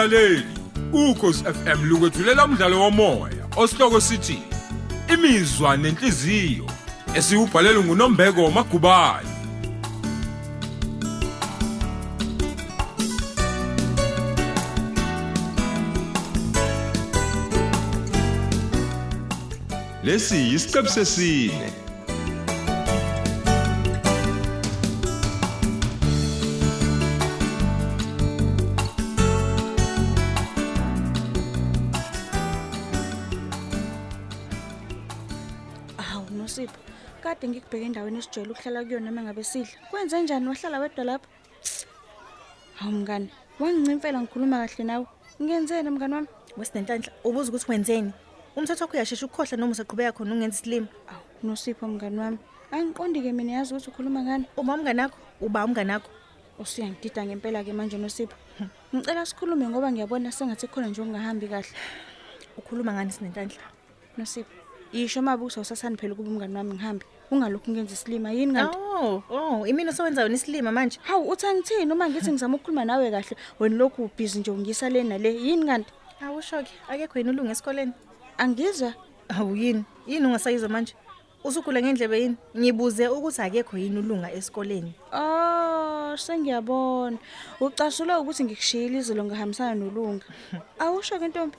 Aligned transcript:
mlaleli 0.00 0.46
ukhosi 0.92 1.44
FM 1.44 1.84
lukwethulela 1.84 2.44
umdlalo 2.44 2.80
womoya 2.80 3.44
osihloko 3.56 4.00
sithi 4.00 4.38
imizwa 5.14 5.76
nenhliziyo 5.76 6.66
esiubhalelwe 7.14 7.84
nguNombeko 7.84 8.50
Magubane. 8.50 9.28
Lesi 20.04 20.54
isiqebu 20.54 20.88
sesine. 20.88 21.79
Kade 37.60 37.76
ngikubheke 37.76 37.86
endaweni 37.86 38.18
esijwayele 38.18 38.52
ukuhlala 38.52 38.84
kuyona 38.84 39.10
mengabe 39.10 39.44
sidla. 39.44 39.76
Kwenze 39.90 40.22
njani 40.22 40.48
wahlala 40.48 40.78
wedwa 40.80 41.04
lapha? 41.04 41.28
Hawu 42.74 42.92
mngani, 42.92 43.30
wangincimfela 43.58 44.20
ngikhuluma 44.20 44.66
kahle 44.66 44.84
nawe. 44.84 45.06
Ngenzeni 45.42 45.90
mngani 45.90 46.14
wami? 46.14 46.28
Wesinenhlanhla 46.56 47.12
ubuza 47.24 47.48
ukuthi 47.48 47.70
wenzeni? 47.70 48.12
Umthetho 48.56 48.84
wakho 48.84 48.96
uyashesha 48.96 49.26
ukukhohlwa 49.26 49.58
noma 49.58 49.72
usaqhubeka 49.72 50.12
khona 50.12 50.32
ungenza 50.32 50.56
isilimo. 50.56 50.88
Awu 51.08 51.22
Nosipho 51.42 51.88
mngani 51.88 52.18
wami. 52.18 52.38
Angiqondi 52.72 53.22
ke 53.22 53.32
mina 53.32 53.52
yazi 53.52 53.74
ukuthi 53.74 53.90
ukhuluma 53.90 54.22
ngani. 54.22 54.44
Uma 54.56 54.74
umnganakho, 54.74 55.18
uba 55.40 55.64
umnganakho. 55.64 56.10
Usiyangidida 56.58 57.24
ngempela 57.24 57.64
ke 57.64 57.72
manje 57.72 57.98
Nosipho. 57.98 58.36
Ngicela 58.94 59.26
sikhulume 59.26 59.68
ngoba 59.68 59.92
ngiyabona 59.92 60.32
sengathi 60.32 60.66
khona 60.66 60.88
nje 60.88 61.02
okungahambi 61.02 61.48
kahle. 61.48 61.72
Ukhuluma 62.58 62.92
ngani 62.92 63.12
sinenhlanhla? 63.12 63.62
Nosipho, 64.18 64.59
yisho 64.92 65.22
mabuso 65.22 65.60
usasani 65.60 65.96
phela 65.96 66.14
kuba 66.14 66.30
umngani 66.30 66.56
wami 66.56 66.74
ngihambe. 66.74 67.06
Ungalokhu 67.30 67.70
ngenza 67.70 67.94
isilima 67.94 68.32
yini 68.32 68.54
kanti? 68.54 68.78
Oh, 68.78 69.22
oh, 69.30 69.66
imini 69.66 69.90
osewenza 69.90 70.22
wena 70.22 70.34
isilima 70.34 70.72
manje. 70.72 70.98
Hawu 71.02 71.30
uthi 71.30 71.46
angithini 71.46 71.92
uma 71.92 72.08
ngithi 72.08 72.30
ngizama 72.32 72.56
ukukhuluma 72.56 72.84
nawe 72.84 73.10
kahle 73.10 73.36
wena 73.60 73.76
lokhu 73.76 74.04
ubhizi 74.04 74.38
nje 74.40 74.50
ungisa 74.50 74.90
le 74.90 75.02
nale 75.02 75.34
yini 75.34 75.66
kanti? 75.66 75.92
Awusho-ke, 76.20 76.70
akekho 76.88 77.18
yini 77.18 77.30
ulunga 77.30 77.52
esikoleni? 77.52 77.92
Angizwa. 78.38 78.94
Hawu 79.28 79.56
yini? 79.56 79.84
Yini 80.06 80.26
ungasayizwa 80.26 80.68
manje? 80.68 80.94
Usugula 81.44 81.82
ngendlebe 81.82 82.20
yini? 82.20 82.36
Ngibuze 82.58 83.08
ukuthi 83.08 83.42
akekho 83.42 83.78
yini 83.78 83.98
ulunga 83.98 84.32
esikoleni. 84.32 84.92
Oh, 85.12 86.16
sengiyabona. 86.16 87.18
Ucasula 87.60 88.20
ukuthi 88.20 88.44
ngikushiyile 88.44 88.98
izolo 88.98 89.24
ngihambisana 89.24 89.74
nolunga. 89.74 90.24
Awusho 90.82 91.18
ke 91.18 91.28
ntombi. 91.28 91.56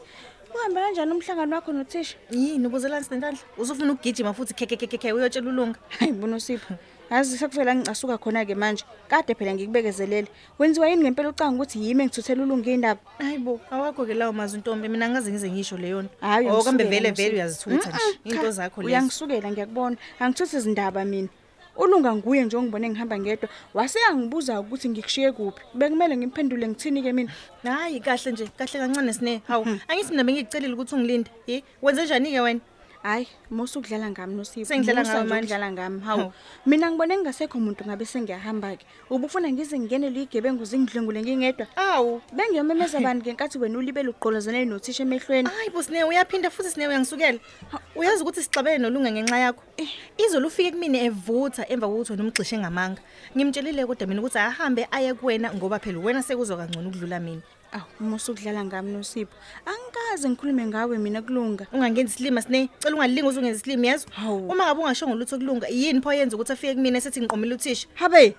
Uhambe 0.56 0.82
kanjani 0.82 1.12
umhlangano 1.12 1.56
wakho 1.56 1.74
nothisha? 1.74 2.16
Yini 2.32 2.68
ubuzelani 2.68 3.06
sinenhlanhla? 3.06 3.40
Usufuna 3.58 3.94
ukugijima 3.94 4.34
futhi 4.34 4.54
khekekekeke 4.54 5.14
uyotshela 5.14 5.50
ulunga. 5.50 5.80
Hayi 6.00 6.12
mbona 6.12 6.36
usipho. 6.36 6.74
Yazi 7.12 7.38
sekuvela 7.38 7.76
ngicasuka 7.76 8.18
khona 8.18 8.46
ke 8.46 8.56
manje. 8.56 8.84
Kade 9.10 9.36
phela 9.36 9.54
ngikubekezelele. 9.54 10.28
Wenziwa 10.60 10.88
yini 10.90 11.02
ngempela 11.04 11.30
ucanga 11.30 11.56
ukuthi 11.56 11.80
yimi 11.80 12.04
engithuthela 12.04 12.44
ulunga 12.44 12.72
indaba? 12.72 13.00
Hayibo, 13.20 13.60
awakho 13.72 14.06
ke 14.06 14.14
lawo 14.14 14.34
mazwi 14.34 14.60
ntombi 14.60 14.88
mina 14.90 15.10
ngaze 15.10 15.32
ngize 15.32 15.52
ngisho 15.52 15.78
leyo 15.78 16.02
nto. 16.02 16.12
Hayi, 16.22 16.48
oh 16.50 16.64
kambe 16.64 16.84
uyangisukela, 16.84 17.12
vele 17.12 17.12
vele 17.12 17.44
Nosipho. 17.44 17.70
uyazithutha 17.70 17.90
nje. 17.90 17.98
Mm-mm, 18.06 18.32
Into 18.32 18.42
cha, 18.42 18.52
zakho 18.52 18.82
lezo. 18.82 18.88
Uyangisukela 18.90 19.52
ngiyakubona. 19.52 19.98
Angithuthi 20.20 20.56
izindaba 20.58 21.06
mina. 21.06 21.28
Ulunga 21.76 22.16
nguye 22.16 22.44
nje 22.44 22.58
ongibone 22.58 22.90
ngihamba 22.90 23.20
ngedwa. 23.20 23.50
Wase 23.74 24.00
yangibuza 24.00 24.60
ukuthi 24.60 24.90
ngikushiye 24.90 25.32
kuphi. 25.32 25.62
Bekumele 25.74 26.18
ngimphendule 26.18 26.68
ngithini 26.68 27.02
ke 27.02 27.14
mina? 27.14 27.32
Hayi 27.64 28.00
kahle 28.00 28.32
nje, 28.32 28.48
kahle 28.58 28.80
kancane 28.80 29.14
sine. 29.14 29.42
Hawu, 29.48 29.66
angithi 29.88 30.12
mina 30.12 30.24
bengikucelile 30.24 30.74
ukuthi 30.74 30.96
ungilinde. 30.96 31.32
Yi, 31.48 31.64
wenze 31.82 32.04
njani 32.04 32.32
ke 32.32 32.40
wena? 32.40 32.60
Hayi, 33.04 33.28
musu 33.50 33.80
ukudlala 33.80 34.10
ngami 34.10 34.36
noSipho. 34.36 34.66
Sengidlala 34.66 35.02
Musa 35.02 35.14
ngawe 35.14 35.24
nje 35.24 35.30
manje. 35.34 35.46
ukudlala 35.46 35.72
ngami. 35.72 36.00
Hawu. 36.02 36.20
Hawu. 36.20 36.34
Mina 36.66 36.92
ngibone 36.92 37.18
ngingasekho 37.18 37.58
umuntu 37.58 37.84
ngabe 37.86 38.06
sengiyahamba 38.06 38.78
ke. 38.78 38.86
Ubufuna 39.10 39.50
ngize 39.50 39.80
ngingenele 39.80 40.22
igebengu 40.22 40.66
zingidlengule 40.66 41.22
ngingedwa. 41.22 41.66
Awu. 41.76 42.22
Bengiyomemeza 42.34 43.00
bani 43.02 43.22
ngenkathi 43.22 43.58
wena 43.58 43.78
ulibele 43.78 44.10
ugqolozane 44.10 44.66
nothisha 44.66 45.04
emehlweni. 45.04 45.50
Hayi 45.50 45.70
bo 45.70 45.82
sine 45.82 46.04
uyaphinda 46.04 46.50
futhi 46.50 46.70
sine 46.70 46.88
uyangisukela. 46.88 47.40
Uyazi 47.96 48.22
ukuthi 48.22 48.44
sixabene 48.44 48.78
nolunga 48.78 49.12
ngenxa 49.12 49.38
yakho. 49.38 49.64
Izolo 50.18 50.48
ufike 50.48 50.72
kumina 50.72 51.02
evutha 51.02 51.66
emva 51.70 51.88
kokuthi 51.88 52.12
wena 52.14 52.24
umgxishe 52.24 52.58
ngamanga. 52.58 53.02
Ngimtshelile 53.34 53.86
kodwa 53.86 54.08
mina 54.08 54.22
ukuthi 54.22 54.38
ahambe 54.38 54.86
aye 54.92 55.14
kuwena 55.14 55.50
ngoba 55.54 55.80
phela 55.80 55.98
wena 56.00 56.22
sekuzwa 56.22 56.58
kangcono 56.58 56.90
ukudlula 56.90 57.20
mina. 57.20 57.42
Awu, 57.72 57.84
musu 58.00 58.32
ukudlala 58.32 58.66
ngami 58.66 58.92
noSipho. 58.92 59.32
Angikaze 59.66 60.30
ngikhulume 60.30 60.66
ngawe 60.66 60.98
mina 60.98 61.22
kulunga. 61.22 61.68
Ungangenzi 61.72 62.16
isilima 62.16 62.42
sine, 62.42 62.70
cela 62.80 62.96
ungalingi 62.96 63.28
uze 63.28 63.40
ungenza 63.40 63.60
isilima 63.60 63.88
yazi. 63.88 64.06
Hawu. 64.12 64.48
Uma 64.52 64.66
ngabe 64.66 64.82
ungashongo 64.82 65.16
lutho 65.16 65.38
kulunga, 65.38 65.68
yini 65.68 66.02
pho 66.02 66.14
yenza 66.14 66.36
ukuthi 66.36 66.52
afike 66.52 66.76
kumina 66.76 66.98
esethi 66.98 67.22
ngiqomela 67.22 67.56
uthisha? 67.56 67.88
Habe. 67.96 68.36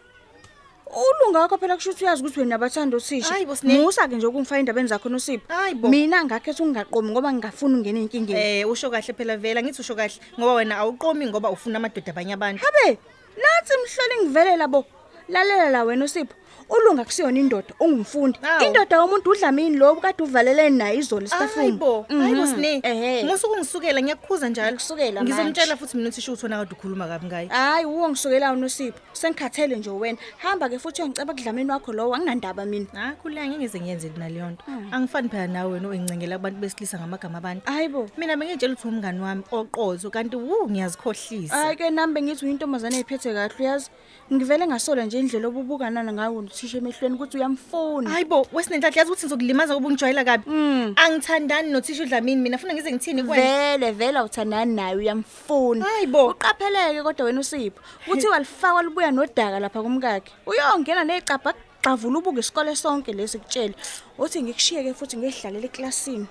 Ulunga 0.93 1.41
wakho 1.41 1.57
phela 1.59 1.77
kusho 1.77 1.91
ukuthi 1.91 2.05
uyazi 2.05 2.23
ukuthi 2.23 2.41
wena 2.41 2.55
abathanda 2.55 2.97
uthisha. 2.97 3.33
Hayi 3.33 3.47
bo, 3.47 3.57
Sine. 3.57 3.81
Musa 3.81 4.09
ke 4.09 4.17
nje 4.17 4.27
ukungifaka 4.27 4.61
indabeni 4.61 4.89
zakho 4.89 5.09
noSipho. 5.09 5.49
Hayi 5.49 5.75
bo. 5.75 5.89
Mina 5.89 6.25
ngakhetha 6.25 6.63
ukungaqomi 6.63 7.11
ngoba 7.11 7.33
ngingafuni 7.33 7.75
ungena 7.75 8.01
enkingeni. 8.01 8.41
Eh 8.41 8.69
usho 8.69 8.91
kahle 8.91 9.15
phela 9.17 9.37
vela 9.37 9.63
ngithi 9.63 9.81
usho 9.81 9.95
kahle 9.95 10.21
ngoba 10.39 10.55
wena 10.55 10.77
awuqomi 10.77 11.27
ngoba 11.27 11.51
ufuna 11.51 11.77
amadoda 11.79 12.13
abanye 12.13 12.35
abantu. 12.35 12.61
Habe, 12.61 12.99
nathi 13.41 13.73
mhloli 13.81 14.25
ngivelela 14.25 14.69
bo. 14.69 14.85
Lalela 15.29 15.71
la 15.71 15.85
wena 15.85 16.05
uSipho. 16.05 16.35
Ulunga 16.73 17.05
kusiyona 17.05 17.39
indoda, 17.39 17.75
ungumfundi. 17.81 18.39
Awu. 18.43 18.65
Indoda 18.65 18.97
yomuntu 18.97 19.31
udlamini 19.31 19.77
lo 19.77 19.95
kade 19.97 20.23
uvalele 20.25 20.71
naye 20.71 20.97
izolo 20.99 21.27
sitafumu. 21.27 21.63
Hayibo, 21.63 22.07
hayibo 22.09 22.43
Mhm. 22.43 22.55
sine. 22.55 22.81
Ehe. 22.83 23.25
Musu 23.25 23.49
kungisukela 23.49 24.01
ngiyakukhuza 24.03 24.49
njalo. 24.49 24.67
Ngiyakusukela 24.69 25.21
manje. 25.21 25.35
Ngizomtshela 25.35 25.77
futhi 25.77 25.97
mina 25.97 26.09
uthisha 26.09 26.33
uthona 26.33 26.59
kade 26.59 26.73
ukhuluma 26.73 27.07
kabi 27.09 27.27
ngaye. 27.27 27.49
Hayi 27.49 27.85
uwo 27.87 28.09
ngisukela 28.09 28.53
uNosipho. 28.53 28.99
Sengikhathele 29.13 29.77
nje 29.77 29.91
wena. 29.91 30.19
Hamba 30.39 30.69
ke 30.69 30.79
futhi 30.79 31.03
uyangiceba 31.03 31.35
kudlamini 31.35 31.71
wakho 31.71 31.93
lowo 31.93 32.15
anginandaba 32.15 32.65
mina. 32.65 32.87
Ha 32.95 33.13
khuleka 33.23 33.49
ngingeze 33.49 33.81
ngiyenze 33.81 34.13
naleyo 34.17 34.51
nto. 34.51 34.65
Hmm. 34.65 34.89
Angifani 34.95 35.29
phela 35.29 35.47
nawe 35.47 35.73
wena 35.73 35.89
oyincengela 35.89 36.39
kubantu 36.39 36.61
besilisa 36.61 36.99
ngamagama 36.99 37.39
abantu. 37.39 37.67
Hayibo. 37.71 38.09
Mina 38.17 38.37
bengitshela 38.37 38.73
ukuthi 38.75 38.89
umngani 38.89 39.21
wami 39.21 39.43
oqozo 39.53 40.11
kanti 40.11 40.37
wu 40.37 40.71
ngiyazikhohlisa. 40.71 41.55
Hayi 41.57 41.77
ke 41.77 41.91
nami 41.91 42.15
bengithi 42.15 42.47
uyintombazane 42.47 42.97
eziphethe 42.97 43.35
kahle 43.35 43.55
uyazi. 43.61 43.91
Ngivele 44.33 44.67
ngasola 44.67 45.05
nje 45.05 45.19
indlela 45.21 45.49
obubukana 45.49 46.01
ngawo 46.43 46.51
uthisha 46.51 46.79
emehlweni 46.79 47.15
ukuthi 47.15 47.37
uyamfuna. 47.37 48.11
Hayibo, 48.11 48.47
wesinenhlanhla 48.53 48.99
yazi 48.99 49.11
ukuthi 49.11 49.27
ngizokulimaza 49.27 49.75
ngoba 49.75 49.89
ungijwayela 49.89 50.25
kabi. 50.25 50.45
Mm. 50.51 50.95
Angithandani 50.97 51.71
nothisha 51.71 52.03
udlamini 52.03 52.43
mina 52.43 52.59
funa 52.59 52.75
ngize 52.75 52.93
ngithini 52.93 53.23
kuwena. 53.23 53.43
Vele 53.43 53.93
vele 53.93 54.19
awuthandani 54.19 54.75
naye 54.75 54.97
uyamfuna. 54.97 55.85
Hayibo. 55.85 56.27
Uqapheleke 56.27 57.03
kodwa 57.03 57.27
wena 57.27 57.41
uSipho. 57.41 57.81
Uthi 58.09 58.27
walifaka 58.29 58.83
libuya 58.83 59.11
nodaka 59.11 59.61
lapha 59.61 59.83
kumkakhe. 59.83 60.33
Uyongena 60.47 61.05
necapha 61.05 61.55
xavula 61.83 62.19
ubuke 62.19 62.41
isikole 62.41 62.77
sonke 62.77 63.13
lesi 63.13 63.39
kutshela. 63.39 63.75
Uthi 64.19 64.43
ngikushiyeke 64.43 64.95
futhi 64.95 65.17
ngehlalele 65.17 65.67
eklasini. 65.67 66.27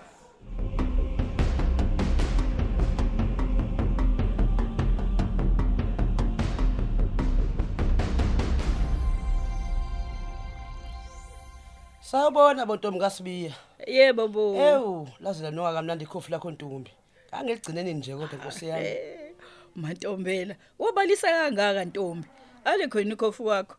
Sawubona 12.11 12.65
bontombi 12.65 12.99
kaSibiya. 12.99 13.53
Yebo 13.87 14.27
bo. 14.27 14.55
Ewu, 14.55 15.07
laze 15.21 15.43
lanoka 15.43 15.73
kamnandi 15.73 16.03
ikhofi 16.03 16.31
lakho 16.31 16.51
Ntombi. 16.51 16.91
Angeligcineni 17.31 17.93
nje 17.93 18.15
kodwa 18.15 18.37
Nkosi 18.37 18.67
yami. 18.67 18.85
Eh, 18.85 19.31
Mantombela, 19.75 20.55
ubalisa 20.79 21.27
kangaka 21.27 21.85
Ntombi. 21.85 22.27
Ale 22.65 22.87
khona 22.87 23.13
ikhofi 23.13 23.43
wakho. 23.43 23.75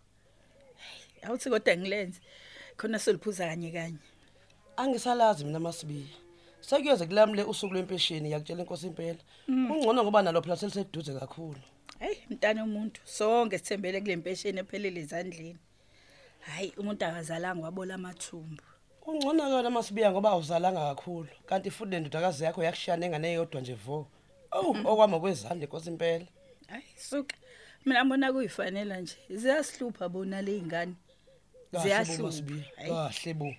Hey, 0.76 1.28
awuthi 1.28 1.50
kodwa 1.50 1.76
ngilenze. 1.76 2.20
Khona 2.76 2.98
soliphuza 2.98 3.46
kanye 3.46 3.70
kanye. 3.70 3.98
Angisalazi 4.76 5.44
mina 5.44 5.60
maSibiya. 5.60 6.16
Sekuyoze 6.60 7.06
kulamle 7.06 7.44
usuku 7.44 7.74
lwempesheni 7.74 8.32
yakutshela 8.32 8.62
inkosi 8.62 8.86
impela. 8.86 9.18
Ungcono 9.48 10.02
ngoba 10.04 10.22
nalo 10.22 10.42
phela 10.42 10.56
seliseduze 10.56 11.12
kakhulu. 11.20 11.60
Hey, 11.98 12.16
mntana 12.30 12.64
umuntu, 12.64 13.00
sonke 13.04 13.58
sithembele 13.58 14.00
kule 14.00 14.16
mpesheni 14.16 14.60
ephelele 14.60 15.00
ezandleni. 15.00 15.58
Hayi, 16.42 16.72
umuntu 16.78 17.04
akazalanga 17.04 17.64
wabola 17.64 17.94
amathumbu. 17.94 18.62
Ungcono 19.06 19.48
yona 19.48 19.70
maSibiya 19.70 20.10
ngoba 20.10 20.30
awuzalanga 20.30 20.94
kakhulu. 20.94 21.28
Kanti 21.46 21.70
futhi 21.70 21.90
nendodakazi 21.90 22.44
yakho 22.44 22.62
yakushaya 22.62 23.04
engane 23.04 23.28
eyodwa 23.32 23.60
nje 23.60 23.74
vo. 23.74 24.06
Oh, 24.52 24.76
okwama 24.84 25.20
kwezandla 25.20 25.64
inkosi 25.64 25.90
impela. 25.90 26.26
Hayi, 26.68 26.84
suka. 26.96 27.36
Mina 27.84 28.04
mbona 28.04 28.32
kuyifanela 28.32 29.00
nje. 29.00 29.16
Ziyasihlupha 29.30 30.08
bona 30.08 30.42
le 30.42 30.58
ingane. 30.58 30.94
Kahle 31.72 31.78
bo 31.78 31.82
Ziyahlupha. 31.82 32.22
maSibiya. 32.22 32.64
Hayi. 32.76 32.90
Kahle 32.90 33.34
bo. 33.34 33.54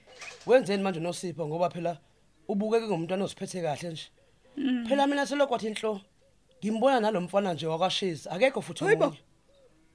Wenzeni 0.45 0.83
manje 0.83 0.99
noSipho 0.99 1.47
ngoba 1.47 1.69
phela 1.69 1.97
ubukeke 2.47 2.87
ngumntwana 2.87 3.23
oziphethe 3.23 3.61
kahle 3.61 3.89
nje. 3.89 4.07
Phela 4.87 5.07
mina 5.07 5.25
selokwathi 5.25 5.67
inhlo. 5.67 6.01
Ngimbona 6.59 6.99
nalomfana 6.99 7.53
nje 7.53 7.67
wakashezi. 7.67 8.29
Akekho 8.29 8.61
futhi 8.61 8.83
Hayibo. 8.85 9.05
omunye. 9.05 9.21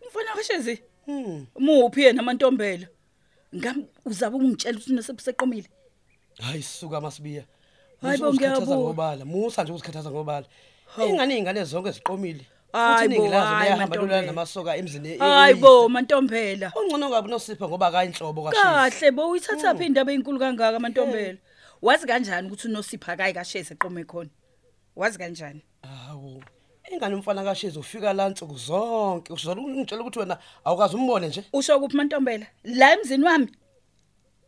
Umfana 0.02 0.34
kashezi. 0.34 0.82
Hmm. 1.08 1.46
Muphi 1.58 2.02
yena 2.02 2.20
amantombela? 2.20 2.86
Ngam 3.56 3.84
uzaba 4.04 4.36
ungitshela 4.36 4.76
ukuthi 4.78 4.92
nesebuseqomile. 4.92 5.68
hayi 6.42 6.62
suka 6.62 7.00
masibiya. 7.00 7.44
Hayi 8.02 8.18
bo, 8.18 8.26
Musa 8.26 8.28
uzikhathaza 8.30 8.60
ngiyabuka. 8.60 8.76
ngobala. 8.84 9.24
Musa 9.24 9.62
nje 9.64 9.72
uzikhathaza 9.72 10.10
ngobala. 10.10 10.46
Ingane 11.08 11.38
ingane 11.38 11.64
zonke 11.64 11.90
ziqomile. 11.90 12.44
Hayi 12.72 13.08
futhi 13.08 13.08
bo, 13.08 13.22
ningilazo 13.22 13.46
hayi, 13.46 13.64
liyahamba 13.64 13.96
lula 13.96 14.06
Mantombela. 14.06 14.26
namasoka 14.26 14.76
emzini 14.76 15.08
e- 15.08 15.18
hayi 15.18 15.52
eyise. 15.52 15.60
bo 15.60 15.88
mantombela. 15.88 16.72
Ungcono 16.76 17.08
ngabe 17.08 17.28
nosipha 17.28 17.68
ngoba 17.68 17.86
akayinhlobo 17.86 18.42
kashisa 18.44 18.90
kahle 18.90 19.10
bo 19.10 19.30
uyithatha 19.30 19.74
phi 19.74 19.86
indaba 19.86 20.12
ezinkulu 20.12 20.38
kangaka 20.38 20.76
amantombela 20.76 21.38
wazi 21.82 22.06
kanjani 22.06 22.46
ukuthi 22.48 22.68
unosipha 22.68 23.12
akayi 23.12 23.32
kashese 23.34 23.74
eqome 23.74 24.04
khona? 24.04 24.30
Wazi 24.96 25.18
kanjani? 25.18 25.62
Hawo 25.82 26.42
ingane 26.92 27.14
umfana 27.14 27.44
kashisa 27.44 27.80
ufika 27.80 28.12
la 28.12 28.28
nsuku 28.28 28.54
zonke? 28.56 29.32
Uzola 29.32 29.60
ungitshela 29.62 30.02
ukuthi 30.02 30.18
wena 30.18 30.38
awukazi 30.64 30.96
umbone 30.96 31.28
nje. 31.28 31.44
Usho 31.52 31.80
kuphi 31.80 31.96
mantombela? 31.96 32.46
La 32.64 32.92
emzini 32.92 33.24
wami? 33.24 33.48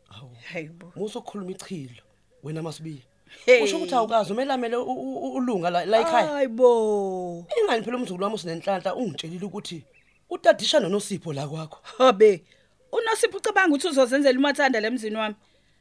Hawu. 0.09 0.31
hayibo 0.53 0.93
musa 0.97 1.19
ukukhuluma 1.19 1.51
ichilo 1.51 2.03
wena 2.43 2.63
masibiya. 2.63 3.03
Hey. 3.47 3.63
usho 3.65 3.77
ukuthi 3.77 3.95
awukazi 3.95 4.33
umelamele 4.33 4.77
u- 4.77 4.83
u- 4.93 5.17
u- 5.19 5.35
ulunga 5.35 5.71
la 5.71 5.85
la 5.85 6.01
ekhaya? 6.01 6.27
Hayibo 6.29 7.47
ingane 7.63 7.83
phela 7.83 7.97
umzukulu 7.97 8.25
wami 8.25 8.35
usinenhlanhla 8.37 8.95
ungitshelile 8.95 9.45
ukuthi 9.47 9.85
utadisha 10.31 10.81
nonosipho 10.81 11.33
la 11.33 11.49
kwakho? 11.49 11.79
Habe 11.99 12.45
unosipho 12.93 13.37
ucabanga 13.37 13.69
ukuthi 13.75 13.89
uzozenzela 13.89 14.39
umathanda 14.39 14.81
lemzini 14.81 15.17
wami? 15.17 15.35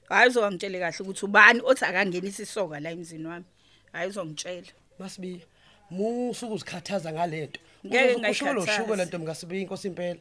Hayi 0.09 0.29
uzongitshele 0.29 0.79
kahle 0.79 0.97
ukuthi 0.99 1.25
ubani 1.25 1.61
othi 1.65 1.85
akangenisa 1.85 2.43
isoka 2.43 2.79
la 2.79 2.91
emzini 2.91 3.25
wami? 3.27 3.45
Hayi 3.91 4.09
uzongitshela. 4.09 4.67
Masibiya 4.99 5.39
musa 5.91 6.45
ukuzikhathaza 6.47 7.11
ngalento 7.13 7.59
Ngeke 7.85 8.15
Uzokushuka 8.15 8.53
lo 8.53 8.61
ngayikhathazi. 8.61 8.77
shuko 8.83 8.95
lento 8.95 9.19
mkasibiya 9.19 9.61
inkosi 9.61 9.87
impela 9.87 10.19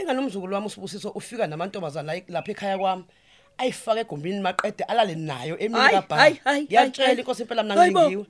ingane 0.00 0.18
umzukulu 0.18 0.54
wami 0.54 0.66
usibusiso 0.66 1.10
ufika 1.10 1.46
namantombazana 1.46 2.14
la- 2.14 2.22
lapha 2.28 2.50
ekhaya 2.52 2.78
kwami 2.78 3.04
ayifaka 3.58 4.00
egumbini 4.00 4.40
maqede 4.40 4.84
alale 4.84 5.14
nayo 5.14 5.54
Hayi, 5.56 5.64
emini 5.64 5.80
hayi, 5.80 5.94
kabhali 5.96 6.22
hayi, 6.22 6.40
hayi. 6.44 6.64
ngiyatshela 6.64 7.12
inkosi 7.20 7.42
impela 7.42 7.62
mina 7.62 7.74
Hayi 7.74 7.90
bo. 7.92 8.00
ngilingiwe 8.00 8.26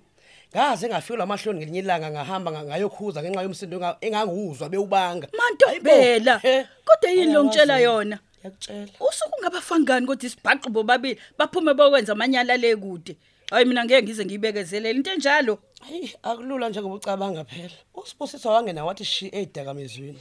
ngaze 0.54 0.88
ngafika 0.88 1.16
lamahloni 1.18 1.58
ngelinye 1.58 1.78
ilanga 1.78 2.10
ngahamba 2.10 2.50
nga- 2.52 2.64
ngayokhuza 2.64 3.22
ngenxa 3.22 3.42
yomsindo 3.42 3.76
enga- 3.78 3.96
engangiwuzwa 4.00 4.68
bewubanga 4.68 5.26
mantombela 5.38 6.38
Hayi 6.38 6.42
bo, 6.42 6.48
he. 6.48 6.66
kodwa 6.84 7.10
yini 7.10 7.32
lo 7.32 7.44
ngitshela 7.44 7.74
Ayawazi. 7.74 7.84
yona 7.84 8.18
ngiyakutshela 8.40 8.88
usuku 9.08 9.34
ungabafani 9.38 9.84
ngani 9.84 10.06
kodwa 10.06 10.26
isibhaqo 10.26 10.68
bobabili 10.70 11.20
baphume 11.38 11.74
bokwenza 11.74 12.12
amanyala 12.12 12.56
le 12.56 12.76
kude 12.76 13.16
hayi 13.50 13.64
mina 13.64 13.84
ngeke 13.84 14.02
ngize 14.02 14.24
ngiyibekezelele. 14.24 14.96
Into 14.96 15.10
enjalo? 15.12 15.58
Hayi 15.80 16.14
akulula 16.22 16.68
njengoba 16.68 16.94
ucabanga 16.94 17.44
phela. 17.44 17.74
Usibusisa 17.94 18.50
wangena 18.50 18.84
wathi 18.84 19.04
shi 19.04 19.28
edakamezweni 19.32 20.20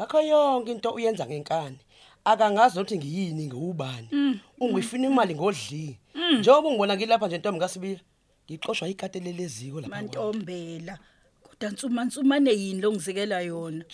ngakho 0.00 0.20
yonke 0.20 0.70
into 0.72 0.90
uyenza 0.90 1.26
ngenkani. 1.26 1.78
Akangazi 2.24 2.78
nokuthi 2.78 2.98
ngiyini 2.98 3.46
ngiwubani. 3.46 4.40
Ungifuna 4.60 5.06
imali 5.06 5.34
ngodli. 5.34 5.98
Njengoba 6.38 6.68
ungibona 6.68 6.96
ngilapha 6.96 7.26
nje 7.26 7.38
ntombi 7.38 7.60
kasibiya 7.60 8.00
ngiqoshwa 8.50 8.88
ikatele 8.88 9.32
leziko 9.32 9.80
lapha 9.80 9.90
kwami. 9.90 10.06
mantombela 10.06 10.98
kodwa 11.42 11.70
nsuma 11.70 12.04
nsumane 12.04 12.50
yini 12.50 12.80
lo 12.80 12.92
ngizekela 12.92 13.40
yona? 13.40 13.84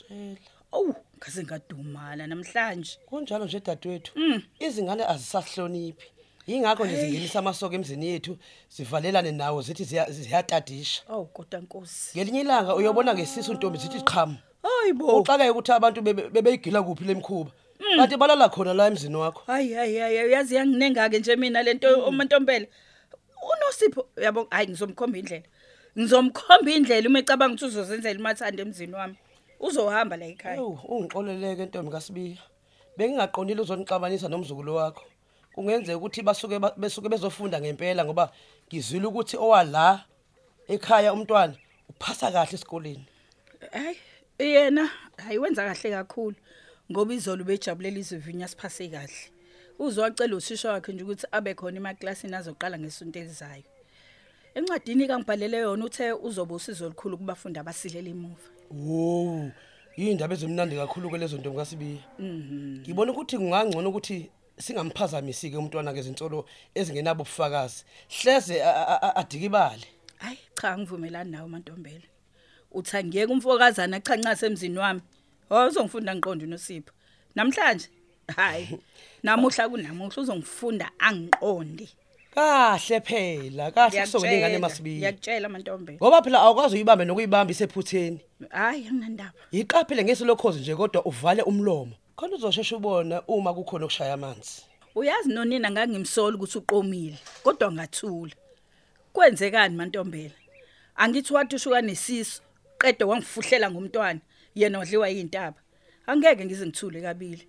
Awu 0.73 0.94
ngaze 1.19 1.43
ngadumala 1.44 2.26
namhlanje. 2.26 2.99
Kunjalo 3.06 3.44
nje 3.44 3.61
dadewethu. 3.61 4.12
Izingane 4.61 5.05
azisahloniphi. 5.05 6.06
Yingakho 6.47 6.87
nje 6.87 6.97
zingenisa 6.97 7.39
amasoko 7.39 7.75
emzini 7.75 8.06
yethu 8.06 8.37
zivalelane 8.69 9.33
nawo 9.33 9.62
zithi 9.62 9.85
ziya- 9.85 10.11
ziyatadisha. 10.11 11.03
Awu 11.09 11.27
kodwa 11.27 11.61
nkosi. 11.61 12.19
Ngelinye 12.19 12.41
ilanga 12.41 12.75
uyobona 12.75 13.15
ngesisu 13.15 13.55
ntombi 13.55 13.79
zithi 13.79 14.00
qhamu 14.00 14.37
hayi 14.62 14.93
bo. 14.93 15.21
Uxakeke 15.21 15.50
ukuthi 15.50 15.73
abantu 15.73 16.00
bebe- 16.03 16.31
bebeyigila 16.31 16.83
kuphi 16.83 17.05
lemkhuba 17.05 17.50
kanti 17.97 18.17
balala 18.17 18.49
khona 18.49 18.75
la 18.75 18.87
emzini 18.87 19.17
wakho. 19.17 19.43
Hayi 19.47 19.73
hayi 19.75 19.97
hayi 19.99 20.25
uyazi 20.25 20.55
yanginengake 20.55 21.19
nje 21.19 21.37
mina 21.37 21.62
lento 21.62 21.89
umantombela 22.09 22.67
unosipho 23.43 24.06
yabo 24.17 24.47
hayi 24.50 24.67
ngizomkhomba 24.69 25.19
indlela. 25.19 25.44
Ngizomkhomba 25.99 26.71
indlela 26.71 27.09
uma 27.09 27.19
ecabanga 27.19 27.55
ukuthi 27.55 27.65
uzozenzela 27.67 28.19
imathanda 28.21 28.62
emzini 28.62 28.94
wami. 28.94 29.17
Uzohamba 29.61 30.17
la 30.17 30.27
ekhaya. 30.27 30.56
Ewu 30.56 30.79
ungixoleleke 30.89 31.65
ntombi 31.67 31.91
kaSibiya. 31.91 32.39
Bengingaqondile 32.97 33.61
uzonixabanisa 33.62 34.29
nomzukulu 34.29 34.75
wakho. 34.77 35.03
Kungenzeka 35.54 35.96
ukuthi 35.99 36.22
basuke 36.22 36.58
ba- 36.58 36.75
besuke 36.76 37.08
bezofunda 37.08 37.60
ngempela 37.60 38.04
ngoba 38.04 38.32
ngizwile 38.69 39.06
ukuthi 39.06 39.37
owala 39.37 40.04
ekhaya 40.69 41.12
umntwana 41.12 41.54
uphasa 41.88 42.32
kahle 42.32 42.54
esikoleni. 42.54 43.04
hayi 43.72 43.96
yena 44.38 44.90
hayi 45.16 45.38
wenza 45.38 45.64
kahle 45.64 45.90
kakhulu 45.90 46.37
ngoba 46.90 47.14
izolo 47.14 47.44
bejabulela 47.44 47.99
izivinya 47.99 48.49
siphase 48.49 48.88
kahle 48.88 49.31
uzowacela 49.78 50.37
usisha 50.37 50.72
wakhe 50.72 50.93
nje 50.93 51.04
ukuthi 51.04 51.26
abe 51.32 51.55
khona 51.55 51.76
emaklasini 51.76 52.34
azoqala 52.37 52.78
ngesonto 52.78 53.19
elizayo 53.19 53.64
encwadini 54.55 55.06
kangibhalele 55.06 55.58
yona 55.58 55.84
uthe 55.84 56.12
uzobe 56.12 56.55
usizo 56.55 56.87
olukhulu 56.87 57.19
kubafundi 57.19 57.58
abasilela 57.58 58.10
emuva 58.10 58.48
Wo, 58.72 59.50
yindaba 59.96 60.34
ezimnandi 60.34 60.76
kakhulu 60.76 61.10
ke 61.10 61.19
lezo 61.19 61.37
ntombi 61.37 61.58
kaSibiya. 61.58 62.00
Mhm. 62.19 62.81
Ngibona 62.81 63.12
ukuthi 63.12 63.37
kungangcono 63.37 63.88
ukuthi 63.88 64.31
singamphazamisi 64.58 65.50
ke 65.50 65.56
umntwana 65.56 65.93
ke 65.93 66.00
izinsolo 66.00 66.44
ezingenabo 66.75 67.22
ubufakazi. 67.22 67.84
Hleze 68.08 68.62
adikibale. 69.14 69.87
hayi 70.19 70.38
cha 70.60 70.78
ngivumelani 70.78 71.31
nawe 71.31 71.49
mantombela 71.49 72.06
uthi 72.72 72.96
angiyeke 72.96 73.32
umfokazana 73.32 73.96
achancase 73.96 74.46
emzini 74.46 74.78
wami 74.78 75.00
ho 75.49 75.66
uzongifunda 75.69 76.14
ngiqonde 76.14 76.44
unosipho 76.44 76.93
namhlanje 77.34 77.88
hayi 78.37 78.78
namuhla 79.22 79.69
kunamuhla 79.69 80.22
uzongifunda 80.22 80.90
angiqonde 80.98 81.88
Kahle 82.34 83.00
phela, 83.00 83.70
kahle 83.70 84.00
kusongela 84.00 84.32
ingane 84.37 84.58
masibiya. 84.58 84.96
ngiyakutshela 84.98 85.48
mantombela 85.48 85.98
Ngoba 85.98 86.22
phela 86.22 86.38
awukwazi 86.40 86.75
uyibambe 86.76 87.05
nokuyibamba 87.05 87.50
isephutheni. 87.52 88.20
hayi 88.50 88.87
anginandaba 88.88 89.32
Yiqaphele 89.52 90.05
ngesilokhozi 90.05 90.60
nje 90.60 90.76
kodwa 90.76 91.05
uvale 91.06 91.43
umlomo. 91.43 91.93
Khona 92.22 92.36
uzosheshe 92.36 92.76
ubona 92.76 93.22
uma 93.26 93.50
kukhona 93.54 93.84
okushaya 93.84 94.14
amanzi. 94.14 94.62
uyazi 94.94 95.28
nonina 95.34 95.69
ngangimsola 95.70 96.36
ukuthi 96.36 96.58
uqomile 96.58 97.19
kodwa 97.42 97.72
ngathula 97.72 98.34
kwenzekani 99.12 99.74
mantombela 99.76 100.36
angithi 101.02 101.34
wathi 101.34 101.56
ushuka 101.56 101.81
nesisu 101.82 102.43
qede 102.81 103.05
wangifuhlela 103.05 103.67
ngumntwana 103.70 104.20
yena 104.55 104.79
odliwa 104.79 105.08
yintaba 105.08 105.60
angeke 106.06 106.44
ngize 106.44 106.67
ngithule 106.67 107.00
kabili 107.02 107.44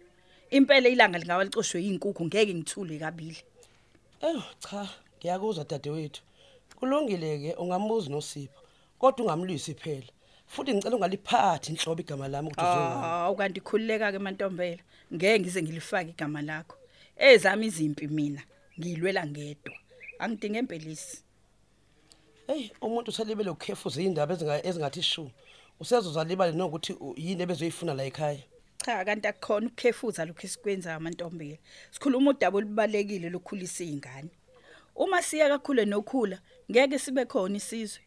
impela 0.49 0.89
ilanga 0.89 1.19
lingawa 1.21 1.43
licoshwe 1.43 1.77
yinkukhu 1.85 2.25
ngeke 2.25 2.53
ngithule 2.53 2.97
kabili 2.97 3.41
Eh 4.25 4.41
cha, 4.59 4.89
ngiyakuzwa 5.19 5.63
dadewethu. 5.69 6.21
Kulungile 6.79 7.29
ke 7.41 7.51
ungambuza 7.61 8.09
noSipho, 8.09 8.61
kodwa 8.99 9.25
ungamlwisi 9.25 9.73
phela. 9.73 10.09
Futhi 10.53 10.73
ngicela 10.73 10.95
ungaliphathi 10.95 11.71
inhlobo 11.71 12.01
igama 12.01 12.27
lami 12.27 12.47
ukuthi 12.47 12.61
uzongani. 12.61 13.01
hawu 13.01 13.35
kanti 13.35 13.61
khulileka 13.61 14.11
ke 14.11 14.19
mantombela. 14.19 14.83
Ngeke 15.13 15.39
ngize 15.39 15.61
ngilifake 15.63 16.09
igama 16.09 16.41
lakho. 16.41 16.77
Ezami 17.17 17.65
izimpi 17.67 18.07
mina 18.07 18.41
ngilwela 18.79 19.25
ngedwa. 19.27 19.73
Angidinge 20.19 20.59
empelisi 20.59 21.23
Hey, 22.47 22.69
umuntu 22.81 23.11
uselibele 23.11 23.49
ukhefuza 23.49 24.01
indaba 24.01 24.33
ezinga 24.33 24.65
ezingathi 24.65 25.01
shu. 25.01 25.31
Usezozalibale 25.79 26.51
nokuthi 26.51 26.93
u- 26.93 27.15
yini 27.17 27.43
ebezoyifuna 27.43 27.93
la 27.93 28.03
ekhaya. 28.05 28.43
cha 28.85 29.05
kanti 29.05 29.27
akukhona 29.27 29.67
ukukhefuza 29.67 30.25
lokho 30.25 30.43
esikwenza 30.47 30.93
amantombela 30.95 31.57
sikhuluma 31.91 32.31
udaba 32.31 32.57
olubalekile 32.57 33.29
lokukhulisa 33.29 33.83
izingane 33.83 34.29
uma 34.95 35.21
siya 35.23 35.47
kakhulu 35.49 35.85
nokhula 35.85 36.37
ngeke 36.71 36.99
sibe 36.99 37.25
khona 37.25 37.55
isizwe. 37.57 38.01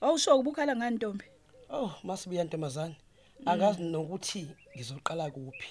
Awusho 0.00 0.38
ubukhala 0.38 0.76
ngani 0.76 0.96
ntombi? 0.96 1.24
Oh, 1.76 1.90
masibiya 2.04 2.44
ntombazane. 2.44 2.96
Angazi 3.46 3.82
nokuthi 3.82 4.46
ngizoqala 4.76 5.30
kuphi. 5.30 5.68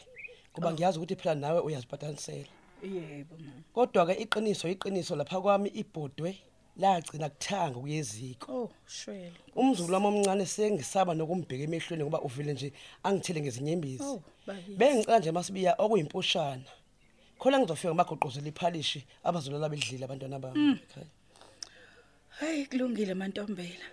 Kuba 0.54 0.74
ngiyazi 0.74 0.98
ukuthi 0.98 1.16
phela 1.16 1.36
nawe 1.36 1.60
uyazibhatanisela. 1.60 2.52
yebo 2.84 3.36
mama 3.40 3.64
Kodwa 3.74 4.06
ke 4.08 4.14
iqiniso 4.24 4.68
iqiniso 4.68 5.16
lapha 5.16 5.42
kwami 5.42 5.70
ibhodwe 5.70 6.38
lagcina 6.78 7.30
kuthanga 7.30 7.80
kuyeziko. 7.80 8.52
oh 8.52 8.70
shwele 8.86 9.32
Umzulu 9.56 9.94
wami 9.94 10.08
omncane 10.08 10.46
sengisaba 10.46 11.14
nokumbheka 11.16 11.64
emehlweni 11.64 12.04
ngoba 12.04 12.22
uvele 12.22 12.54
nje 12.54 12.74
angithele 13.04 13.42
ngezinyembezi. 13.42 14.04
Oh, 14.04 14.22
bakithi. 14.48 14.76
Bengicela 14.80 15.20
nje 15.20 15.32
masibiya 15.32 15.76
okuyimpushana. 15.80 16.68
Khona 17.40 17.60
ngizofika 17.60 17.94
magoqozela 17.94 18.48
iphalishi 18.52 19.00
abazolala 19.24 19.70
bedlile 19.70 20.04
abantwana 20.06 20.40
bami 20.40 20.80
ekhaya. 20.84 21.08
hayi 22.40 22.66
kulungile 22.66 23.14
mantombela 23.14 23.86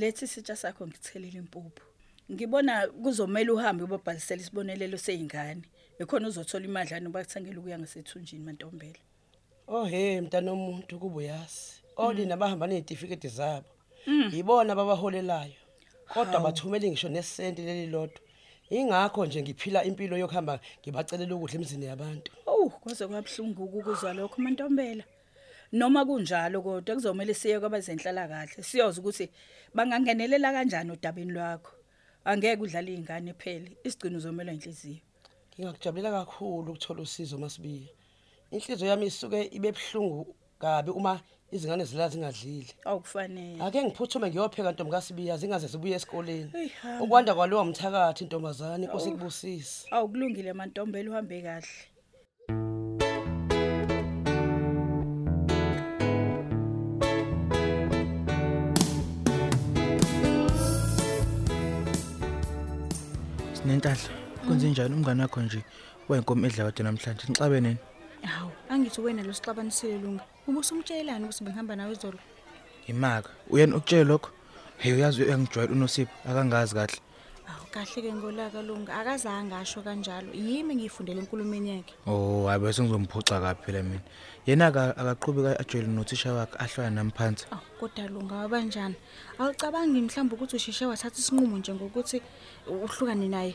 lethi 0.00 0.26
sitsha 0.32 0.56
sakho 0.62 0.82
ngithelele 0.86 1.38
impuphu 1.42 1.84
ngibona 2.32 2.72
kuzomela 3.02 3.50
uhambe 3.52 3.82
ubabhalisela 3.84 4.40
isibonelelo 4.42 4.98
sezingane 5.04 5.64
ekhona 6.00 6.28
uzothola 6.28 6.64
imadlana 6.70 7.06
obakuthengela 7.08 7.58
ukuya 7.60 7.78
ngasethunjini 7.80 8.44
mantombela 8.46 9.02
Oh 9.66 9.84
hey 9.84 10.20
mntana 10.20 10.52
omuntu 10.52 10.98
kubuyazi. 10.98 11.80
Oli 11.96 12.26
nabahamba 12.26 12.66
nezitifiketi 12.66 13.28
zabo. 13.28 13.68
Yibona 14.32 14.74
babaholelayo. 14.74 15.56
Kodwa 16.08 16.40
bathumela 16.40 16.88
ngisho 16.88 17.08
nesenti 17.08 17.62
leli 17.62 17.86
lodwa. 17.86 18.20
Ingakho 18.70 19.26
nje 19.26 19.42
ngiphila 19.42 19.84
impilo 19.84 20.16
yokuhamba 20.18 20.60
ngibacelela 20.80 21.34
ukudla 21.34 21.54
emzini 21.54 21.86
yabantu. 21.86 22.32
Oh, 22.46 22.68
kwaze 22.68 23.06
kwabhlungu 23.06 23.64
ukuzwa 23.64 24.12
lokho 24.12 24.42
mantombela. 24.42 25.04
Noma 25.74 26.04
kunjalo 26.06 26.62
kodwa 26.62 26.94
kuzomela 26.94 27.34
siye 27.34 27.58
kwabazenhlala 27.60 28.28
kahle 28.30 28.62
siyoza 28.68 29.00
ukuthi 29.00 29.26
bangangenelela 29.74 30.52
kanjani 30.54 30.90
odabeni 30.94 31.32
lwakho 31.36 31.72
angeke 32.24 32.62
udlale 32.62 32.90
izingane 32.92 33.32
phela 33.40 33.70
isigcino 33.86 34.16
uzomela 34.18 34.52
inhliziyo 34.52 35.02
Ngingakujabulela 35.54 36.10
kakhulu 36.10 36.72
ukuthola 36.72 37.02
usizo 37.02 37.38
masibiya. 37.38 37.90
Inhliziyo 38.50 38.90
yami 38.90 39.06
isuke 39.06 39.40
ibe 39.56 39.72
buhlungu 39.72 40.34
kabi 40.58 40.90
uma 40.90 41.20
izingane 41.52 41.84
zila 41.84 42.08
zingadlile. 42.08 42.72
awukufanele 42.84 43.62
Ake 43.64 43.84
ngiphuthume 43.84 44.26
ngiyopheka 44.30 44.72
ntombakasibiya 44.72 45.36
zingaze 45.36 45.66
zibuye 45.66 45.94
esikoleni. 45.96 46.50
Ukwanda 47.00 47.34
kwalowa 47.34 47.64
mthakathi 47.64 48.24
intombazane 48.24 48.84
inkosi 48.84 49.10
kubusisa. 49.10 49.86
awukulungile 49.94 50.52
mantombela 50.52 51.10
uhambe 51.10 51.42
kahle 51.42 51.93
Sinentahla. 63.64 64.08
Kwenze 64.46 64.68
njani 64.68 64.94
umngane 64.94 65.22
wakho 65.22 65.40
nje? 65.42 65.64
Wenkomo 66.08 66.46
edla 66.46 66.64
wade 66.64 66.82
namhlanje. 66.82 67.24
Nixabe 67.28 67.60
nini? 67.60 67.76
hawu 68.22 68.50
angithi 68.70 69.00
wena 69.00 69.22
lo 69.22 69.32
sixabanisile 69.32 69.98
lunga 69.98 70.24
ubusumtshelani 70.48 71.24
ukuthi 71.24 71.44
bengihamba 71.44 71.76
nawe 71.76 71.92
izolo 71.92 72.18
Imaka. 72.86 73.30
Uyena 73.50 73.76
ukutshela 73.76 74.04
lokho? 74.04 74.30
Hey 74.78 74.92
uyazi 74.92 75.22
uyangijwayela 75.22 75.72
uNosipho 75.72 76.12
akangazi 76.28 76.74
kahle. 76.74 76.98
Awu 77.74 77.84
kahle-ke 77.84 78.12
ngolaka 78.12 78.62
lunga 78.62 78.94
akazange 78.94 79.54
asho 79.54 79.82
kanjalo. 79.82 80.32
Yimi 80.32 80.74
ngiyifundele 80.76 81.20
enkulumeni 81.20 81.70
yakhe. 81.70 81.94
Oh, 82.06 82.46
hayi 82.46 82.60
bese 82.60 82.82
ngizomphuca 82.82 83.40
kabi 83.40 83.62
phela 83.64 83.82
mina. 83.82 84.00
Yena 84.46 84.66
aka 84.66 84.96
akaqhubeka 84.96 85.58
ajwayele 85.60 85.88
nothisha 85.88 86.32
wakhe 86.32 86.56
ahlwana 86.58 86.90
namphansi. 86.90 87.46
awu 87.50 87.62
kodwa 87.80 88.08
lunga 88.08 88.34
wabanjani 88.34 88.94
awucabangi 89.38 90.00
mhlawumbe 90.00 90.34
ukuthi 90.34 90.56
usheshe 90.56 90.86
wathatha 90.86 91.18
isinqumo 91.18 91.58
nje 91.58 91.74
ngokuthi 91.74 92.22
uhlukane 92.66 93.28
naye? 93.28 93.54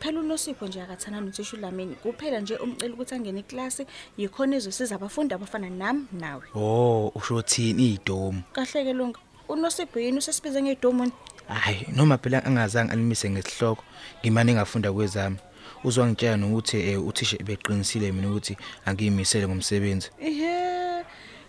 Phela 0.00 0.20
unosipho 0.20 0.66
nje 0.66 0.82
akathana 0.82 1.20
nothisha 1.20 1.56
ulamini. 1.56 1.94
Kuphela 1.94 2.40
nje 2.40 2.56
umcela 2.56 2.94
ukuthi 2.94 3.14
angene 3.14 3.40
iklasi 3.40 3.86
yikhona 4.16 4.56
ezosiza 4.56 4.94
abafundi 4.94 5.34
abafana 5.34 5.70
nami 5.70 6.06
nawe. 6.12 6.42
Oh, 6.54 7.12
usho 7.14 7.42
thini 7.42 7.94
idomu? 7.94 8.42
kahle-ke 8.52 8.92
lunga 8.92 9.18
unosipho 9.48 10.00
yini 10.00 10.18
usesibize 10.18 10.62
ngedomoni 10.62 11.12
Hayi, 11.48 11.86
noma 11.96 12.18
phela 12.18 12.44
angazange 12.44 12.92
alimise 12.92 13.30
ngesihloko, 13.30 13.84
ngimane 14.20 14.54
ngafunda 14.54 14.92
kwezami. 14.92 15.36
Uzwa 15.84 16.06
ngitshela 16.06 16.36
nokuthi 16.36 16.76
eh 16.76 17.06
uthisha 17.06 17.36
beqinisile 17.44 18.12
mina 18.12 18.30
ukuthi 18.30 18.56
angiyimisele 18.86 19.46
ngomsebenzi. 19.46 20.10
ihe 20.20 21.04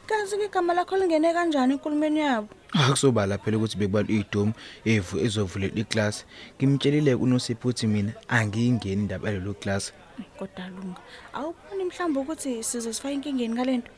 kazi-ke 0.05 0.45
igama 0.45 0.73
lakho 0.73 0.97
lingene 0.97 1.33
kanjani 1.33 1.73
enkulumeni 1.73 2.19
yabo 2.19 2.47
Akusobala 2.73 3.37
phela 3.37 3.57
ukuthi 3.57 3.77
bekubalwa 3.77 4.11
idomu 4.11 4.53
evu 4.85 5.19
ezovulela 5.19 5.79
iklasi. 5.81 6.25
Ngimtshelile 6.57 7.13
uNosipho 7.15 7.69
ukuthi 7.69 7.87
mina 7.87 8.13
angiyingeni 8.27 9.01
indaba 9.01 9.27
yalelo 9.27 9.53
class. 9.53 9.93
kodwa 10.37 10.67
lunga 10.67 11.01
awuboni 11.33 11.83
mhlawumbe 11.83 12.19
ukuthi 12.19 12.63
sizosifaka 12.63 13.13
inkingeni 13.13 13.53
ngale 13.53 13.77
nto 13.77 13.91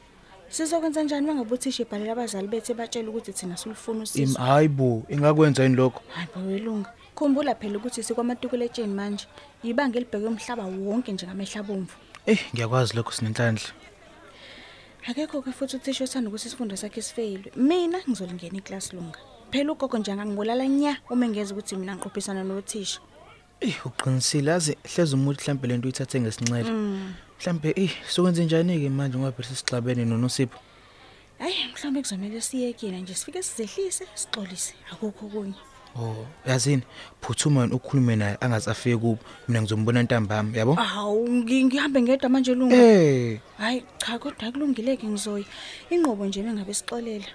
sizokwenza 0.49 1.03
njani 1.03 1.27
mangabe 1.27 1.53
uthisha 1.53 1.83
ibhalela 1.83 2.11
abazali 2.11 2.47
bethu 2.47 2.71
ebatshela 2.71 3.09
ukuthi 3.09 3.33
thina 3.33 3.57
silufuna 3.57 3.97
Im 3.97 4.03
usizo 4.03 4.39
hayibo, 4.39 5.03
ingakwenza 5.09 5.63
yini 5.63 5.75
lokho? 5.75 6.01
hayi 6.15 6.27
bawelunga 6.35 6.89
khumbula 7.15 7.55
phela 7.55 7.77
ukuthi 7.77 8.03
sikwamatukuletsheni 8.03 8.93
manje 8.93 9.25
yibanga 9.63 9.97
elibheke 9.97 10.25
umhlaba 10.27 10.63
wonke 10.65 11.11
njengamehla 11.11 11.63
bomvu 11.63 11.95
Eh, 12.25 12.39
ngiyakwazi 12.53 12.95
lokho 12.95 13.11
sinenhlanhla. 13.11 13.69
akekho-ke 15.07 15.51
futhi 15.51 15.75
uthisha 15.75 16.03
othanda 16.03 16.29
ukuthi 16.29 16.47
isifundo 16.47 16.75
sakhe 16.77 17.01
sifeyilwe. 17.01 17.51
Mina 17.55 17.97
ngizolingena 18.09 18.57
iklasi 18.57 18.95
lunga. 18.95 19.19
Phela 19.51 19.71
ugogo 19.71 19.97
nje 19.97 20.11
angangibulala 20.11 20.67
nya 20.67 20.97
uma 21.09 21.25
engeza 21.25 21.53
ukuthi 21.53 21.75
mina 21.75 21.95
ngiqophisana 21.95 22.43
nothisha. 22.43 22.99
Eh, 23.61 23.85
uqinisile 23.85 24.51
aze 24.53 24.77
hleze 24.83 25.15
umuntu 25.15 25.41
mhlambe 25.41 25.67
lento 25.67 25.85
uyithathe 25.87 26.19
ngesincele. 26.21 26.69
Mhlambe 27.39 27.73
eh 27.75 27.91
sokwenze 28.09 28.45
njani 28.45 28.79
ke 28.81 28.89
manje 28.89 29.17
ngoba 29.17 29.31
phela 29.31 29.47
sisixabene 29.49 30.05
noNosipho? 30.05 30.59
hayi 31.39 31.55
mhlawumbe 31.73 32.01
kuzomele 32.01 32.41
siye 32.41 32.73
kuyena 32.73 32.99
nje 32.99 33.13
sifike 33.15 33.43
sizehlise 33.43 34.05
sixolise. 34.15 34.73
Akukho 34.91 35.25
okunye. 35.25 35.53
Oh, 35.95 36.25
yazini, 36.45 36.83
phuthuma 37.21 37.61
wena 37.61 37.75
ukhulume 37.75 38.15
naye 38.15 38.37
angaze 38.41 38.71
afike 38.71 38.97
kubo. 38.97 39.19
Mina 39.47 39.61
ngizombona 39.61 40.03
ntambama, 40.03 40.57
yabo? 40.57 40.77
awu 40.79 41.27
ngi- 41.29 41.65
ngihambe 41.65 42.01
ngedwa 42.01 42.29
manje 42.29 42.53
lunga. 42.55 42.75
Eh, 42.75 43.39
hayi 43.57 43.83
cha 43.97 44.19
kodwa 44.19 44.47
akulungileke 44.47 45.07
ngizoya. 45.07 45.45
Inqobo 45.89 46.25
nje 46.25 46.41
mengabe 46.43 46.73
sixolela. 46.73 47.25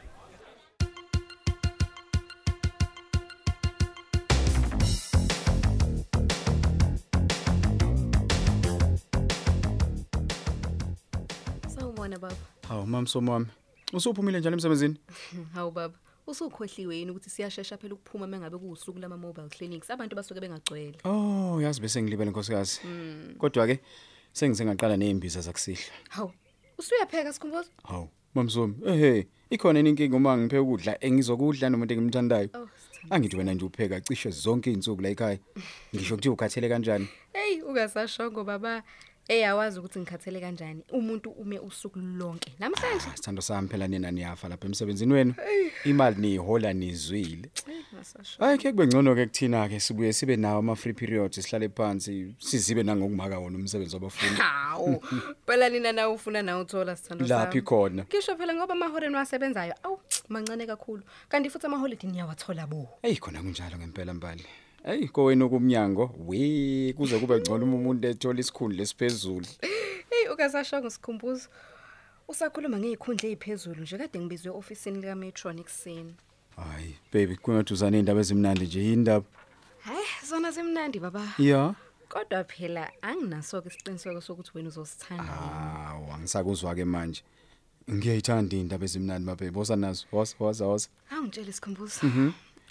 Sawubona 12.15 12.19
baba. 12.19 12.37
Hawu 12.69 12.87
mama 12.87 13.07
somami. 13.07 13.47
Usuphumile 13.93 14.41
njani 14.41 14.55
emsebenzini? 14.55 14.97
Hawu 15.55 15.71
baba. 15.71 15.95
Usukhohliwe 16.27 16.97
yini 16.97 17.11
ukuthi 17.11 17.31
siyashesha 17.31 17.77
phela 17.77 17.95
ukuphuma 17.95 18.27
mengabe 18.27 18.59
kuusuku 18.59 18.99
lama 18.99 19.17
mobile 19.17 19.49
clinics 19.49 19.91
abantu 19.91 20.17
basuke 20.17 20.41
bengagcwele. 20.41 20.99
Oh, 21.05 21.61
yazi 21.61 21.81
bese 21.81 22.03
ngilibele 22.03 22.31
nkosikazi. 22.31 22.81
Kodwa 23.39 23.67
ke 23.67 23.81
sengizengaqala 24.33 24.97
nezimbiza 24.97 25.41
zakusihla. 25.41 25.93
Hawu. 26.09 26.33
Usuyapheka 26.79 27.33
sikhumbuzo? 27.33 27.69
Hawu, 27.85 28.09
mama 28.35 28.51
somi. 28.51 28.75
Ehhe, 28.87 29.27
ikhona 29.51 29.79
yini 29.79 29.91
inkinga 29.91 30.17
uma 30.17 30.37
ngipheka 30.39 30.63
ukudla 30.63 31.05
engizokudla 31.05 31.71
nomuntu 31.71 31.95
engimthandayo? 31.95 32.49
Oh, 32.55 32.69
Angithi 33.11 33.37
wena 33.37 33.55
nje 33.55 33.65
upheka 33.65 34.01
cishe 34.01 34.31
zonke 34.31 34.71
izinsuku 34.71 35.03
la 35.03 35.09
ekhaya. 35.09 35.39
Ngisho 35.95 36.15
ukuthi 36.15 36.29
ukhathele 36.29 36.69
kanjani? 36.69 37.09
Hey, 37.33 37.61
ukasashongo 37.63 38.45
baba. 38.45 38.83
Eyawazi 39.29 39.79
ukuthi 39.79 39.99
ngikhathele 40.01 40.41
kanjani. 40.41 40.83
Umuntu 40.93 41.31
ume 41.31 41.59
usuku 41.59 41.99
lonke. 41.99 42.53
Namhlanje 42.59 43.07
Sithando 43.17 43.43
sami 43.43 43.69
phela 43.69 43.89
nina 43.89 44.11
niyafa 44.11 44.49
lapha 44.49 44.67
emsebenzini 44.67 45.13
wenu. 45.13 45.35
Imali 45.85 46.17
niyihola 46.21 46.73
nizwile. 46.73 47.51
ngasasho. 47.95 48.45
Hayi 48.45 48.59
ke 48.59 48.73
kube 48.73 48.87
ngcono 48.87 49.15
ke 49.15 49.27
kuthina 49.27 49.69
ke 49.69 49.81
sibuye 49.81 50.13
sibe 50.13 50.37
nawo 50.37 50.59
ama 50.59 50.77
free 50.77 50.93
periods 50.93 51.37
sihlale 51.41 51.69
phansi 51.69 52.35
sizibe 52.39 52.83
nangokumaka 52.83 53.39
wona 53.39 53.59
umsebenzi 53.59 53.97
wabafundi. 53.97 54.41
Hawu. 54.41 55.01
Phela 55.47 55.69
nina 55.69 55.93
na 55.93 56.09
ufuna 56.11 56.43
na 56.43 56.59
uthola 56.59 56.97
sithando 56.97 57.27
sami. 57.27 57.41
Laphi 57.41 57.63
khona? 57.63 58.05
Kisho 58.05 58.37
phela 58.37 58.55
ngoba 58.55 58.75
amahoreni 58.75 59.17
wasebenzayo. 59.17 59.75
Awu, 59.83 60.01
mancane 60.29 60.67
kakhulu. 60.67 61.03
Kanti 61.29 61.51
futhi 61.51 61.67
amaholiday 61.67 62.11
niyawathola 62.11 62.67
bo. 62.67 62.89
Hey 63.03 63.17
khona 63.17 63.43
kunjalo 63.43 63.79
ngempela 63.79 64.15
mbali. 64.15 64.45
Hey 64.87 65.09
kowena 65.09 65.49
kumnyango 65.49 66.15
we 66.27 66.93
kuze 66.93 67.19
kube 67.19 67.41
ngcono 67.41 67.65
uma 67.65 67.77
umuntu 67.77 68.09
ethola 68.09 68.41
isikhundla 68.41 68.83
esiphezulu. 68.83 69.47
Hey 70.11 70.29
ukasashongo 70.33 70.91
sikhumbuzo. 70.91 71.49
Usakhuluma 72.29 72.79
ngezikhundla 72.79 73.29
eziphezulu 73.29 73.83
nje 73.83 73.99
kade 73.99 74.19
ngibizwe 74.21 74.53
ofisini 74.53 75.01
lika 75.01 75.15
Metron 75.15 75.59
ekseni. 75.59 76.15
Hayi 76.57 76.99
baby 77.13 77.37
kungaduzana 77.37 77.97
indaba 77.99 78.21
ezimnandi 78.21 78.67
nje 78.67 78.93
indaba. 78.93 79.25
Hayi 79.81 80.07
zona 80.29 80.51
zimnandi 80.51 81.01
baba. 81.01 81.35
Yeah. 81.39 81.75
Kodwa 82.09 82.45
phela 82.45 82.93
anginaso 83.03 83.63
ke 83.63 83.69
isiqiniseko 83.69 84.21
sokuthi 84.21 84.51
wena 84.55 84.69
uzosithanda. 84.69 85.25
Ah 85.25 85.97
wangisakuzwa 86.11 86.75
ke 86.75 86.85
manje. 86.85 87.23
Ngiyayithanda 87.91 88.57
indaba 88.57 88.85
ezimnandi 88.85 89.25
ma 89.25 89.35
baby. 89.35 89.59
Wosa 89.59 89.77
nazo. 89.77 90.05
Wosa 90.13 90.37
wosa 90.39 90.67
wosa. 90.67 90.89
Awungitshela 91.11 91.49
isikhumbuzo. 91.49 92.01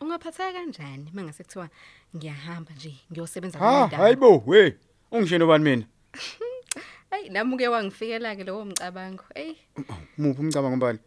Ungaphatheka 0.08 0.54
kanjani 0.54 1.12
mangase 1.14 1.44
kuthiwa 1.44 1.70
ngiyahamba 2.16 2.72
nje 2.76 2.96
ngiyosebenza 3.12 3.60
Ha 3.60 3.66
kule 3.76 3.88
ndawo? 3.88 4.04
hayibo 4.04 4.44
we. 4.46 4.78
Ungisheno 5.12 5.48
bani 5.48 5.64
mina? 5.64 5.86
Hey 7.12 7.30
nami 7.30 7.54
uke 7.56 7.68
wangifikela 7.68 8.36
ke 8.36 8.44
lowo 8.44 8.66
mcabango. 8.66 9.24
Hey 9.36 9.54
Muphi 10.18 10.42
umcabango 10.42 10.76
mbali? 10.76 11.00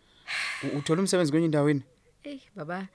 U- 0.63 0.79
Uthola 0.79 1.01
umsebenzi 1.01 1.33
kwenye 1.33 1.45
indawo 1.47 1.69
yini? 1.69 1.83
hey 2.23 2.39
baba. 2.55 2.89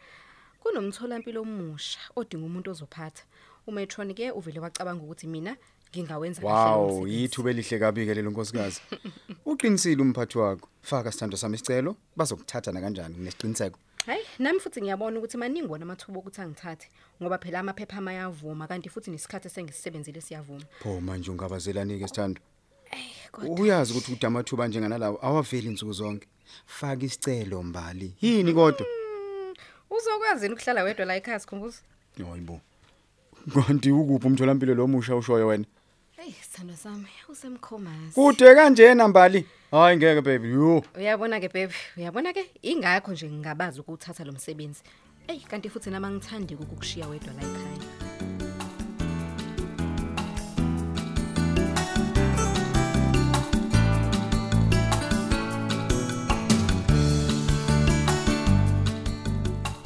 Kunomtholampilo 0.60 1.42
omusha 1.42 2.00
odinga 2.16 2.46
umuntu 2.46 2.72
ozophatha. 2.72 3.24
uMetronic 3.68 4.18
ke 4.18 4.32
uvele 4.32 4.60
wacabanga 4.60 5.04
ukuthi 5.04 5.28
mina 5.28 5.56
ngingawenza 5.96 6.42
kahle 6.42 6.54
lo 6.54 6.78
Wow, 6.78 6.88
msebenzi. 6.92 7.22
yithuba 7.22 7.50
elihle 7.50 7.80
kabi 7.80 8.06
ke 8.06 8.14
lelo 8.14 8.32
nkosikazi. 8.32 8.82
Uqinisile 9.46 10.02
umphathi 10.02 10.38
wakho. 10.38 10.68
Faka 10.82 11.12
sithando 11.12 11.38
sami 11.38 11.56
isicelo 11.56 11.96
bazokuthatha 12.16 12.72
na 12.72 12.82
kanjani 12.82 13.16
nesiqiniseko. 13.18 13.80
Hayi, 14.06 14.24
nami 14.40 14.60
futhi 14.60 14.82
ngiyabona 14.82 15.18
ukuthi 15.20 15.38
maningi 15.38 15.68
wona 15.68 15.84
amathuba 15.84 16.20
ukuthi 16.20 16.42
angithathe 16.42 16.88
ngoba 17.22 17.38
phela 17.38 17.60
amaphepha 17.60 17.98
amayavuma 17.98 18.68
kanti 18.68 18.90
futhi 18.90 19.12
nesikhathi 19.12 19.50
sengisebenzile 19.50 20.22
siyavuma. 20.22 20.64
Pho 20.80 21.02
manje 21.02 21.32
ungabazelani 21.32 22.00
ke 22.00 22.08
sithando? 22.08 22.42
Kodwa 23.32 23.60
Uyazi 23.60 23.94
ukuthi 23.94 24.14
udamathuba 24.14 24.68
njenganalawo 24.68 25.20
awaveli 25.22 25.68
insuku 25.68 25.94
zonke. 25.94 26.28
Faka 26.66 27.06
isicelo 27.06 27.64
mbali. 27.64 28.14
Yini 28.22 28.54
kodwa? 28.54 28.88
uzokwazi 29.90 30.46
yini 30.46 30.56
ukuhlala 30.56 30.84
wedwa 30.84 31.06
la 31.06 31.16
ekhaya 31.16 31.40
sikhumbuza? 31.40 31.78
Hayibo. 32.18 32.60
Kanti 33.54 33.92
ukuphi 33.92 34.28
umtholampilo 34.28 34.74
lo 34.76 34.88
musha 34.88 35.16
ushoyo 35.16 35.48
wena? 35.48 35.66
Hey, 36.22 36.34
sithando 36.42 36.76
sami, 36.76 37.08
usemkhomazi. 37.30 38.14
Kude 38.14 38.56
kanjena 38.56 39.08
mbali. 39.08 39.46
hayi 39.72 39.98
ngeke 39.98 40.22
baby 40.22 40.50
yo 40.50 40.84
Uyabona 40.98 41.40
ke 41.40 41.48
baby, 41.54 41.74
uyabona 41.98 42.34
ke 42.34 42.46
ingakho 42.62 43.12
nje 43.12 43.30
ngingabazi 43.30 43.80
ukuthatha 43.80 44.24
lo 44.24 44.32
msebenzi. 44.32 44.84
Ey 45.28 45.40
kanti 45.40 45.70
futhi 45.70 45.90
nama 45.90 46.12
ngithandi 46.12 46.56
ukukushiya 46.56 47.08
wedwa 47.08 47.34
la 47.34 47.42
ekhaya. 47.42 47.80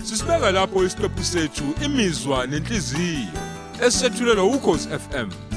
Sisibeka 0.03 0.51
lapho 0.51 0.83
isiqephu 0.83 1.23
sethu 1.23 1.63
imizwa 1.85 2.47
nenhliziyo 2.47 3.27
esethulelwa 3.81 4.43
ukhozi 4.45 4.89
FM 4.89 5.54